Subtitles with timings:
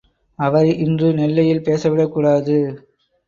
[0.39, 2.57] அவரை இன்று நெல்லையில் பேசவிடக் கூடாது.